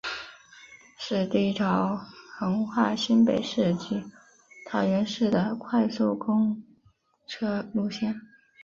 [0.97, 1.95] 是第一条
[2.39, 4.03] 横跨新北市及
[4.65, 6.63] 桃园市的快速公
[7.27, 8.19] 车路线。